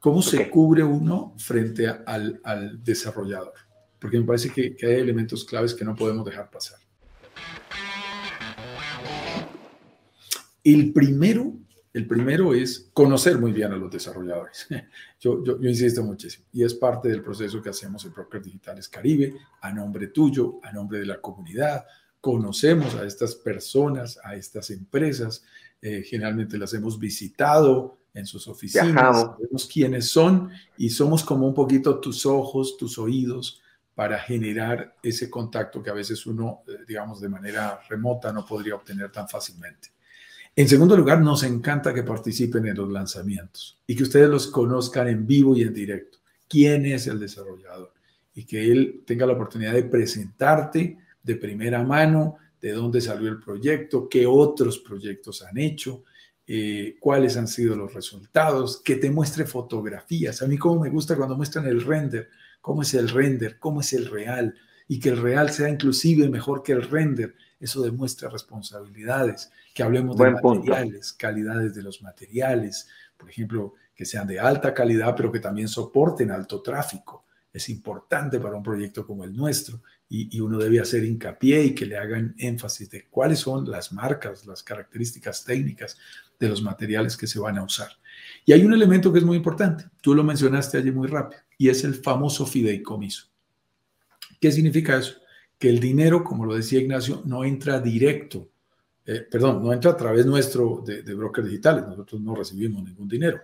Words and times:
¿Cómo 0.00 0.22
se 0.22 0.48
cubre 0.48 0.84
uno 0.84 1.34
frente 1.38 1.88
al, 1.88 2.40
al, 2.44 2.82
desarrollador? 2.84 3.52
Porque 3.98 4.18
me 4.18 4.26
parece 4.26 4.50
que, 4.50 4.76
que 4.76 4.86
hay 4.86 5.00
elementos 5.00 5.44
claves 5.44 5.74
que 5.74 5.84
no 5.84 5.96
podemos 5.96 6.24
dejar 6.24 6.50
pasar. 6.50 6.78
El 10.62 10.92
primero, 10.92 11.52
el 11.92 12.06
primero 12.06 12.54
es 12.54 12.90
conocer 12.92 13.38
muy 13.38 13.52
bien 13.52 13.72
a 13.72 13.76
los 13.76 13.90
desarrolladores. 13.90 14.68
Yo, 15.20 15.42
yo, 15.42 15.60
yo, 15.60 15.68
insisto 15.68 16.04
muchísimo 16.04 16.46
y 16.52 16.62
es 16.62 16.74
parte 16.74 17.08
del 17.08 17.22
proceso 17.22 17.60
que 17.60 17.70
hacemos 17.70 18.04
en 18.04 18.12
Brokers 18.12 18.44
Digitales 18.44 18.88
Caribe, 18.88 19.34
a 19.60 19.72
nombre 19.72 20.06
tuyo, 20.06 20.60
a 20.62 20.70
nombre 20.70 21.00
de 21.00 21.06
la 21.06 21.20
comunidad. 21.20 21.84
Conocemos 22.20 22.94
a 22.94 23.04
estas 23.04 23.34
personas, 23.34 24.20
a 24.22 24.36
estas 24.36 24.70
empresas, 24.70 25.42
eh, 25.82 26.04
generalmente 26.04 26.56
las 26.56 26.72
hemos 26.74 27.00
visitado 27.00 27.98
en 28.18 28.26
sus 28.26 28.46
oficinas, 28.48 29.20
sabemos 29.20 29.68
quiénes 29.72 30.10
son 30.10 30.50
y 30.76 30.90
somos 30.90 31.24
como 31.24 31.46
un 31.46 31.54
poquito 31.54 32.00
tus 32.00 32.26
ojos, 32.26 32.76
tus 32.76 32.98
oídos 32.98 33.62
para 33.94 34.18
generar 34.18 34.94
ese 35.02 35.28
contacto 35.28 35.82
que 35.82 35.90
a 35.90 35.94
veces 35.94 36.24
uno, 36.26 36.62
eh, 36.68 36.84
digamos, 36.86 37.20
de 37.20 37.28
manera 37.28 37.80
remota 37.88 38.32
no 38.32 38.44
podría 38.46 38.76
obtener 38.76 39.10
tan 39.10 39.28
fácilmente. 39.28 39.88
En 40.54 40.68
segundo 40.68 40.96
lugar, 40.96 41.20
nos 41.20 41.42
encanta 41.42 41.94
que 41.94 42.02
participen 42.02 42.66
en 42.66 42.76
los 42.76 42.90
lanzamientos 42.90 43.80
y 43.86 43.94
que 43.94 44.02
ustedes 44.02 44.28
los 44.28 44.48
conozcan 44.48 45.08
en 45.08 45.26
vivo 45.26 45.56
y 45.56 45.62
en 45.62 45.72
directo. 45.72 46.18
¿Quién 46.48 46.86
es 46.86 47.06
el 47.06 47.20
desarrollador? 47.20 47.92
Y 48.34 48.44
que 48.44 48.70
él 48.70 49.02
tenga 49.06 49.26
la 49.26 49.34
oportunidad 49.34 49.72
de 49.72 49.84
presentarte 49.84 50.98
de 51.22 51.36
primera 51.36 51.82
mano 51.82 52.38
de 52.60 52.72
dónde 52.72 53.00
salió 53.00 53.28
el 53.28 53.40
proyecto, 53.40 54.08
qué 54.08 54.26
otros 54.26 54.78
proyectos 54.78 55.42
han 55.42 55.58
hecho, 55.58 56.04
eh, 56.50 56.96
cuáles 56.98 57.36
han 57.36 57.46
sido 57.46 57.76
los 57.76 57.92
resultados, 57.92 58.80
que 58.82 58.96
te 58.96 59.10
muestre 59.10 59.44
fotografías. 59.44 60.40
A 60.40 60.46
mí 60.46 60.56
como 60.56 60.80
me 60.80 60.88
gusta 60.88 61.14
cuando 61.14 61.36
muestran 61.36 61.66
el 61.66 61.84
render, 61.84 62.30
cómo 62.62 62.80
es 62.80 62.94
el 62.94 63.10
render, 63.10 63.58
cómo 63.58 63.82
es 63.82 63.92
el 63.92 64.06
real, 64.06 64.54
y 64.88 64.98
que 64.98 65.10
el 65.10 65.18
real 65.18 65.50
sea 65.50 65.68
inclusive 65.68 66.28
mejor 66.30 66.62
que 66.62 66.72
el 66.72 66.82
render 66.88 67.34
eso 67.60 67.82
demuestra 67.82 68.30
responsabilidades, 68.30 69.50
que 69.74 69.82
hablemos 69.82 70.16
de 70.16 70.30
materiales, 70.30 71.12
calidades 71.12 71.74
de 71.74 71.82
los 71.82 72.00
materiales, 72.02 72.88
por 73.16 73.28
ejemplo, 73.28 73.74
que 73.94 74.04
sean 74.04 74.26
de 74.26 74.38
alta 74.38 74.72
calidad, 74.72 75.14
pero 75.16 75.30
que 75.30 75.40
también 75.40 75.68
soporten 75.68 76.30
alto 76.30 76.62
tráfico. 76.62 77.24
Es 77.52 77.68
importante 77.68 78.38
para 78.38 78.56
un 78.56 78.62
proyecto 78.62 79.06
como 79.06 79.24
el 79.24 79.34
nuestro 79.34 79.82
y, 80.08 80.40
uno 80.40 80.58
debe 80.58 80.80
hacer 80.80 81.04
hincapié 81.04 81.64
y 81.64 81.74
que 81.74 81.86
le 81.86 81.96
hagan 81.96 82.34
énfasis 82.38 82.90
de 82.90 83.06
cuáles 83.08 83.40
son 83.40 83.70
las 83.70 83.92
marcas, 83.92 84.46
las 84.46 84.62
características 84.62 85.44
técnicas 85.44 85.98
de 86.38 86.48
los 86.48 86.62
materiales 86.62 87.16
que 87.16 87.26
se 87.26 87.38
van 87.38 87.58
a 87.58 87.64
usar. 87.64 87.90
Y 88.44 88.52
hay 88.52 88.64
un 88.64 88.72
elemento 88.72 89.12
que 89.12 89.18
es 89.18 89.24
muy 89.24 89.36
importante, 89.36 89.84
tú 90.00 90.14
lo 90.14 90.24
mencionaste 90.24 90.78
allí 90.78 90.90
muy 90.90 91.08
rápido, 91.08 91.42
y 91.56 91.68
es 91.68 91.84
el 91.84 91.94
famoso 91.94 92.46
fideicomiso. 92.46 93.26
¿Qué 94.40 94.52
significa 94.52 94.98
eso? 94.98 95.20
que 95.58 95.68
el 95.68 95.80
dinero, 95.80 96.22
como 96.22 96.46
lo 96.46 96.54
decía 96.54 96.80
Ignacio, 96.80 97.22
no 97.24 97.44
entra 97.44 97.80
directo, 97.80 98.48
eh, 99.04 99.26
perdón, 99.28 99.62
no 99.62 99.72
entra 99.72 99.90
a 99.90 99.96
través 99.96 100.24
nuestro 100.24 100.82
de, 100.86 101.02
de 101.02 101.14
brokers 101.14 101.48
digitales, 101.48 101.86
nosotros 101.86 102.20
no 102.20 102.34
recibimos 102.34 102.84
ningún 102.84 103.08
dinero. 103.08 103.40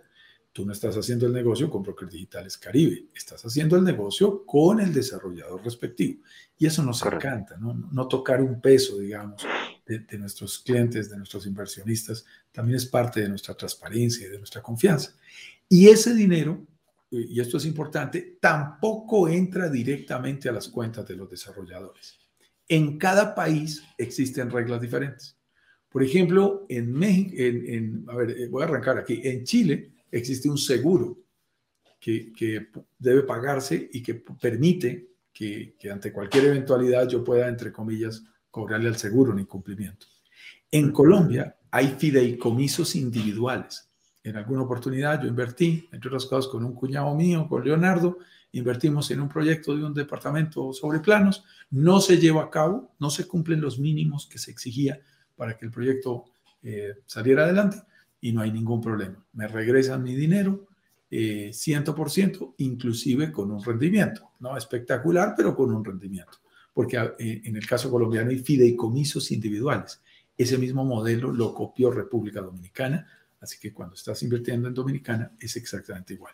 Tú 0.54 0.64
no 0.64 0.72
estás 0.72 0.96
haciendo 0.96 1.26
el 1.26 1.34
negocio 1.34 1.68
con 1.68 1.82
Brokers 1.82 2.12
Digitales 2.12 2.56
Caribe, 2.56 3.08
estás 3.14 3.44
haciendo 3.44 3.76
el 3.76 3.84
negocio 3.84 4.46
con 4.46 4.80
el 4.80 4.94
desarrollador 4.94 5.62
respectivo. 5.62 6.22
Y 6.56 6.64
eso 6.64 6.82
nos 6.82 7.04
encanta, 7.04 7.58
¿no? 7.58 7.74
no 7.74 8.08
tocar 8.08 8.40
un 8.40 8.60
peso, 8.60 8.98
digamos, 8.98 9.42
de, 9.84 9.98
de, 9.98 10.18
nuestros 10.18 10.60
clientes, 10.60 11.10
de 11.10 11.18
nuestros 11.18 11.46
inversionistas, 11.46 12.24
también 12.50 12.76
es 12.76 12.86
parte 12.86 13.20
de 13.20 13.28
nuestra 13.28 13.54
transparencia 13.54 14.26
y 14.26 14.30
de 14.30 14.38
nuestra 14.38 14.62
confianza. 14.62 15.14
Y 15.68 15.88
ese 15.88 16.14
dinero 16.14 16.64
y 17.20 17.40
esto 17.40 17.58
es 17.58 17.66
importante, 17.66 18.38
tampoco 18.40 19.28
entra 19.28 19.68
directamente 19.68 20.48
a 20.48 20.52
las 20.52 20.68
cuentas 20.68 21.06
de 21.06 21.16
los 21.16 21.30
desarrolladores. 21.30 22.18
En 22.68 22.98
cada 22.98 23.34
país 23.34 23.82
existen 23.98 24.50
reglas 24.50 24.80
diferentes. 24.80 25.36
Por 25.88 26.02
ejemplo, 26.02 26.66
en 26.68 26.92
México, 26.92 27.34
en, 27.36 28.04
a 28.08 28.16
ver, 28.16 28.30
eh, 28.30 28.48
voy 28.48 28.62
a 28.62 28.66
arrancar 28.66 28.98
aquí, 28.98 29.20
en 29.22 29.44
Chile 29.44 29.92
existe 30.16 30.48
un 30.48 30.58
seguro 30.58 31.18
que, 32.00 32.68
debe 32.98 33.22
pagarse 33.22 33.88
y 33.92 34.02
que 34.02 34.14
permite 34.14 35.08
que, 35.32 35.74
ante 35.90 36.12
cualquier 36.12 36.46
eventualidad 36.46 37.08
yo 37.08 37.24
pueda, 37.24 37.48
entre 37.48 37.72
comillas, 37.72 38.22
cobrarle 38.50 38.88
al 38.88 38.96
seguro 38.96 39.32
un 39.32 39.40
incumplimiento. 39.40 40.06
En 40.70 40.92
Colombia 40.92 41.56
hay 41.70 41.88
fideicomisos 41.98 42.94
individuales. 42.94 43.88
En 44.22 44.36
alguna 44.36 44.62
oportunidad 44.62 45.22
yo 45.22 45.28
invertí, 45.28 45.88
entre 45.92 46.08
otras 46.08 46.26
cosas, 46.26 46.50
con 46.50 46.64
un 46.64 46.74
cuñado 46.74 47.14
mío, 47.14 47.46
con 47.48 47.64
Leonardo, 47.64 48.18
invertimos 48.52 49.10
en 49.10 49.20
un 49.20 49.28
proyecto 49.28 49.76
de 49.76 49.84
un 49.84 49.92
departamento 49.92 50.72
sobre 50.72 51.00
planos, 51.00 51.44
no 51.70 52.00
se 52.00 52.18
lleva 52.18 52.44
a 52.44 52.50
cabo, 52.50 52.94
no 53.00 53.10
se 53.10 53.26
cumplen 53.26 53.60
los 53.60 53.78
mínimos 53.78 54.26
que 54.26 54.38
se 54.38 54.50
exigía 54.50 55.00
para 55.34 55.56
que 55.56 55.64
el 55.64 55.72
proyecto 55.72 56.24
eh, 56.62 56.94
saliera 57.06 57.44
adelante 57.44 57.78
y 58.24 58.32
no 58.32 58.40
hay 58.40 58.50
ningún 58.50 58.80
problema. 58.80 59.22
Me 59.34 59.46
regresan 59.46 60.02
mi 60.02 60.14
dinero, 60.14 60.66
eh, 61.10 61.50
100%, 61.52 62.54
inclusive 62.56 63.30
con 63.30 63.50
un 63.50 63.62
rendimiento, 63.62 64.30
no 64.40 64.56
espectacular, 64.56 65.34
pero 65.36 65.54
con 65.54 65.74
un 65.74 65.84
rendimiento, 65.84 66.38
porque 66.72 66.96
eh, 66.96 67.42
en 67.44 67.54
el 67.54 67.66
caso 67.66 67.90
colombiano 67.90 68.30
hay 68.30 68.38
fideicomisos 68.38 69.30
individuales. 69.30 70.00
Ese 70.38 70.56
mismo 70.56 70.86
modelo 70.86 71.30
lo 71.32 71.52
copió 71.52 71.90
República 71.90 72.40
Dominicana, 72.40 73.06
Así 73.42 73.58
que 73.58 73.74
cuando 73.74 73.94
estás 73.94 74.22
invirtiendo 74.22 74.68
en 74.68 74.74
Dominicana 74.74 75.32
es 75.38 75.54
exactamente 75.56 76.14
igual. 76.14 76.32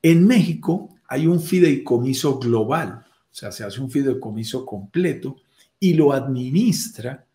En 0.00 0.24
México 0.24 0.94
hay 1.08 1.26
un 1.26 1.40
fideicomiso 1.40 2.38
global, 2.38 3.04
o 3.04 3.34
sea, 3.34 3.50
se 3.50 3.64
hace 3.64 3.80
un 3.80 3.90
fideicomiso 3.90 4.64
completo 4.64 5.34
y 5.80 5.94
lo 5.94 6.12
administra 6.12 7.26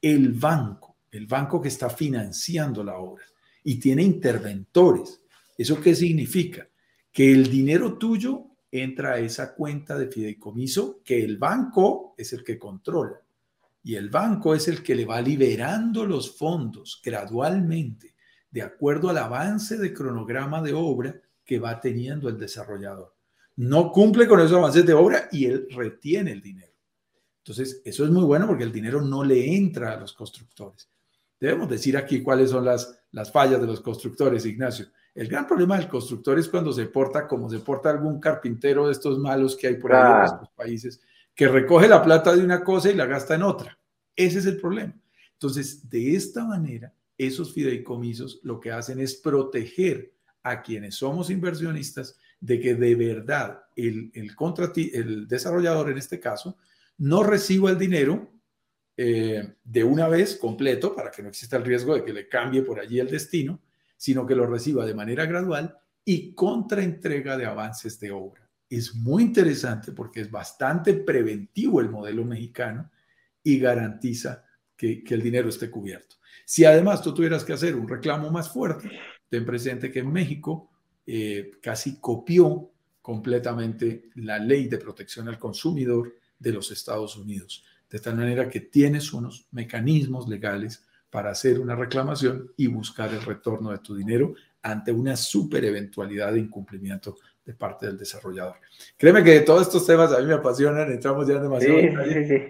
el 0.00 0.30
banco, 0.30 0.94
el 1.10 1.26
banco 1.26 1.60
que 1.60 1.66
está 1.66 1.90
financiando 1.90 2.84
la 2.84 2.98
obra 2.98 3.24
y 3.64 3.78
tiene 3.78 4.02
interventores. 4.02 5.22
¿Eso 5.56 5.80
qué 5.80 5.94
significa? 5.94 6.68
Que 7.12 7.32
el 7.32 7.50
dinero 7.50 7.98
tuyo 7.98 8.46
entra 8.70 9.14
a 9.14 9.18
esa 9.18 9.54
cuenta 9.54 9.98
de 9.98 10.08
fideicomiso 10.08 11.00
que 11.04 11.24
el 11.24 11.38
banco 11.38 12.14
es 12.16 12.32
el 12.32 12.44
que 12.44 12.58
controla. 12.58 13.20
Y 13.82 13.94
el 13.94 14.10
banco 14.10 14.54
es 14.54 14.68
el 14.68 14.82
que 14.82 14.94
le 14.94 15.04
va 15.04 15.20
liberando 15.20 16.04
los 16.04 16.36
fondos 16.36 17.00
gradualmente 17.02 18.14
de 18.50 18.62
acuerdo 18.62 19.10
al 19.10 19.18
avance 19.18 19.76
de 19.76 19.92
cronograma 19.92 20.62
de 20.62 20.72
obra 20.72 21.20
que 21.44 21.58
va 21.58 21.80
teniendo 21.80 22.28
el 22.28 22.38
desarrollador. 22.38 23.14
No 23.56 23.90
cumple 23.90 24.28
con 24.28 24.40
esos 24.40 24.56
avances 24.56 24.86
de 24.86 24.94
obra 24.94 25.28
y 25.32 25.46
él 25.46 25.66
retiene 25.70 26.32
el 26.32 26.42
dinero. 26.42 26.72
Entonces, 27.38 27.82
eso 27.84 28.04
es 28.04 28.10
muy 28.10 28.24
bueno 28.24 28.46
porque 28.46 28.64
el 28.64 28.72
dinero 28.72 29.00
no 29.00 29.24
le 29.24 29.56
entra 29.56 29.92
a 29.92 30.00
los 30.00 30.12
constructores. 30.12 30.88
Debemos 31.40 31.68
decir 31.68 31.96
aquí 31.96 32.22
cuáles 32.22 32.50
son 32.50 32.64
las, 32.64 33.00
las 33.12 33.30
fallas 33.30 33.60
de 33.60 33.66
los 33.66 33.80
constructores, 33.80 34.44
Ignacio. 34.44 34.86
El 35.14 35.28
gran 35.28 35.46
problema 35.46 35.76
del 35.76 35.88
constructor 35.88 36.38
es 36.38 36.48
cuando 36.48 36.72
se 36.72 36.86
porta 36.86 37.26
como 37.26 37.48
se 37.48 37.58
porta 37.60 37.90
algún 37.90 38.20
carpintero 38.20 38.86
de 38.86 38.92
estos 38.92 39.18
malos 39.18 39.56
que 39.56 39.68
hay 39.68 39.74
por 39.76 39.92
ahí 39.92 40.12
en 40.12 40.18
nuestros 40.18 40.50
países, 40.50 41.00
que 41.34 41.48
recoge 41.48 41.88
la 41.88 42.02
plata 42.02 42.34
de 42.34 42.44
una 42.44 42.62
cosa 42.62 42.90
y 42.90 42.94
la 42.94 43.06
gasta 43.06 43.34
en 43.34 43.42
otra. 43.42 43.78
Ese 44.14 44.38
es 44.38 44.46
el 44.46 44.60
problema. 44.60 44.94
Entonces, 45.32 45.88
de 45.88 46.14
esta 46.14 46.44
manera, 46.44 46.92
esos 47.16 47.52
fideicomisos 47.52 48.40
lo 48.42 48.60
que 48.60 48.70
hacen 48.70 49.00
es 49.00 49.14
proteger 49.14 50.12
a 50.42 50.62
quienes 50.62 50.96
somos 50.96 51.30
inversionistas 51.30 52.18
de 52.40 52.60
que 52.60 52.74
de 52.74 52.94
verdad 52.94 53.62
el, 53.74 54.10
el, 54.14 54.30
el 54.92 55.28
desarrollador 55.28 55.90
en 55.90 55.98
este 55.98 56.20
caso 56.20 56.56
no 56.96 57.22
reciba 57.22 57.70
el 57.70 57.78
dinero 57.78 58.30
eh, 59.00 59.54
de 59.62 59.84
una 59.84 60.08
vez 60.08 60.34
completo 60.34 60.92
para 60.92 61.12
que 61.12 61.22
no 61.22 61.28
exista 61.28 61.56
el 61.56 61.64
riesgo 61.64 61.94
de 61.94 62.04
que 62.04 62.12
le 62.12 62.28
cambie 62.28 62.62
por 62.62 62.80
allí 62.80 62.98
el 62.98 63.08
destino, 63.08 63.62
sino 63.96 64.26
que 64.26 64.34
lo 64.34 64.44
reciba 64.44 64.84
de 64.84 64.92
manera 64.92 65.24
gradual 65.24 65.78
y 66.04 66.34
contraentrega 66.34 67.36
de 67.36 67.46
avances 67.46 68.00
de 68.00 68.10
obra. 68.10 68.50
Es 68.68 68.96
muy 68.96 69.22
interesante 69.22 69.92
porque 69.92 70.22
es 70.22 70.28
bastante 70.32 70.94
preventivo 70.94 71.80
el 71.80 71.90
modelo 71.90 72.24
mexicano 72.24 72.90
y 73.40 73.60
garantiza 73.60 74.44
que, 74.76 75.04
el 75.06 75.22
dinero 75.22 75.48
esté 75.48 75.70
cubierto. 75.70 76.16
Si 76.44 76.64
además 76.64 77.00
tú 77.00 77.14
tuvieras 77.14 77.44
que 77.44 77.52
hacer 77.52 77.76
un 77.76 77.86
reclamo 77.86 78.32
más 78.32 78.50
fuerte, 78.50 78.90
ten 79.28 79.46
presente 79.46 79.92
que 79.92 80.00
en 80.00 80.10
México 80.10 80.72
eh, 81.06 81.52
casi 81.62 82.00
copió 82.00 82.72
completamente 83.00 84.10
la 84.16 84.40
ley 84.40 84.66
de 84.66 84.78
protección 84.78 85.28
al 85.28 85.38
consumidor 85.38 86.16
de 86.36 86.52
los 86.52 86.72
Estados 86.72 87.16
Unidos, 87.16 87.64
de 87.90 87.98
tal 87.98 88.16
manera 88.16 88.48
que 88.48 88.60
tienes 88.60 89.12
unos 89.12 89.46
mecanismos 89.50 90.28
legales 90.28 90.84
para 91.10 91.30
hacer 91.30 91.58
una 91.58 91.74
reclamación 91.74 92.52
y 92.56 92.66
buscar 92.66 93.12
el 93.12 93.22
retorno 93.22 93.70
de 93.70 93.78
tu 93.78 93.94
dinero 93.94 94.34
ante 94.62 94.92
una 94.92 95.16
super 95.16 95.64
eventualidad 95.64 96.32
de 96.32 96.40
incumplimiento 96.40 97.16
de 97.44 97.54
parte 97.54 97.86
del 97.86 97.96
desarrollador. 97.96 98.56
Créeme 98.96 99.24
que 99.24 99.40
todos 99.40 99.62
estos 99.62 99.86
temas 99.86 100.12
a 100.12 100.20
mí 100.20 100.26
me 100.26 100.34
apasionan, 100.34 100.90
entramos 100.92 101.26
ya 101.26 101.38
demasiado, 101.38 101.78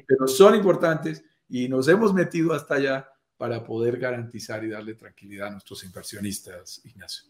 pero 0.07 0.27
son 0.27 0.57
importantes 0.57 1.25
y 1.49 1.69
nos 1.69 1.87
hemos 1.89 2.13
metido 2.13 2.53
hasta 2.53 2.75
allá 2.75 3.09
para 3.37 3.63
poder 3.63 3.99
garantizar 3.99 4.65
y 4.65 4.71
darle 4.71 4.95
tranquilidad 4.95 5.49
a 5.49 5.51
nuestros 5.53 5.85
inversionistas, 5.85 6.81
Ignacio. 6.85 7.29